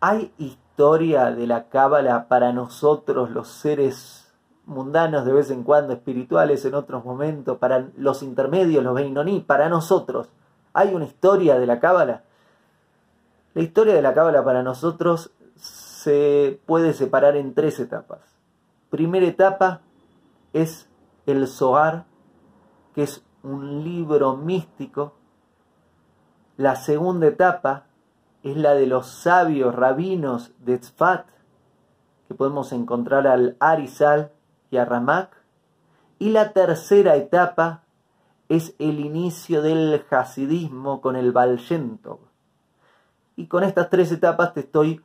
[0.00, 4.32] ¿Hay historia de la cábala para nosotros los seres
[4.64, 9.68] mundanos de vez en cuando, espirituales en otros momentos, para los intermedios, los Beinoní, para
[9.68, 10.28] nosotros?
[10.72, 12.22] ¿Hay una historia de la cábala?
[13.54, 18.20] La historia de la cábala para nosotros se puede separar en tres etapas.
[18.90, 19.80] Primera etapa
[20.52, 20.88] es
[21.26, 22.04] el Zohar,
[22.94, 25.14] que es un libro místico.
[26.56, 27.87] La segunda etapa
[28.42, 31.26] es la de los sabios rabinos de Tzfat,
[32.28, 34.32] que podemos encontrar al Arizal
[34.70, 35.36] y a Ramak.
[36.18, 37.82] Y la tercera etapa
[38.48, 41.60] es el inicio del hasidismo con el Baal
[43.36, 45.02] Y con estas tres etapas te estoy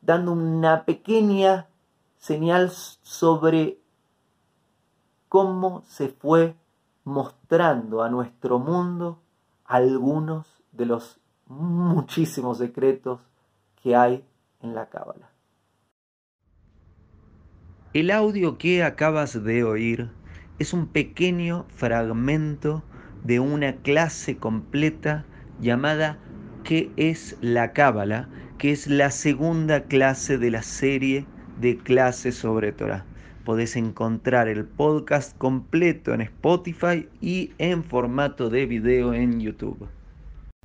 [0.00, 1.68] dando una pequeña
[2.16, 3.78] señal sobre
[5.28, 6.56] cómo se fue
[7.04, 9.20] mostrando a nuestro mundo
[9.64, 11.19] algunos de los
[11.50, 13.20] muchísimos secretos
[13.82, 14.24] que hay
[14.62, 15.30] en la cábala.
[17.92, 20.10] El audio que acabas de oír
[20.60, 22.84] es un pequeño fragmento
[23.24, 25.24] de una clase completa
[25.60, 26.18] llamada
[26.62, 28.28] ¿Qué es la cábala?
[28.58, 31.26] que es la segunda clase de la serie
[31.60, 33.06] de clases sobre Torah.
[33.44, 39.88] Podés encontrar el podcast completo en Spotify y en formato de video en YouTube.